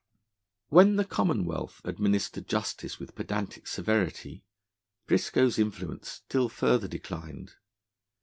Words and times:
When 0.69 0.95
the 0.95 1.05
Commonwealth 1.05 1.79
administered 1.85 2.47
justice 2.47 2.97
with 2.97 3.13
pedantic 3.13 3.67
severity, 3.67 4.43
Briscoe's 5.05 5.59
influence 5.59 6.09
still 6.09 6.49
further 6.49 6.87
declined. 6.87 7.53